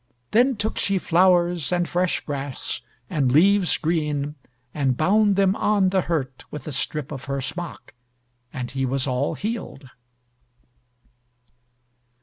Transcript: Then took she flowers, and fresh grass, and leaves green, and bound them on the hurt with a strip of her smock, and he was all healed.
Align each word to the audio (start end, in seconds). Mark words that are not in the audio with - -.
Then 0.31 0.55
took 0.55 0.79
she 0.79 0.97
flowers, 0.97 1.71
and 1.71 1.87
fresh 1.87 2.21
grass, 2.21 2.81
and 3.07 3.31
leaves 3.31 3.77
green, 3.77 4.33
and 4.73 4.97
bound 4.97 5.35
them 5.35 5.55
on 5.55 5.89
the 5.89 6.01
hurt 6.01 6.43
with 6.49 6.65
a 6.67 6.71
strip 6.71 7.11
of 7.11 7.25
her 7.25 7.39
smock, 7.39 7.93
and 8.51 8.71
he 8.71 8.83
was 8.83 9.05
all 9.05 9.35
healed. 9.35 9.91